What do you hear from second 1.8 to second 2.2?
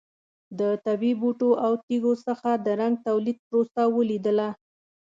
تېږو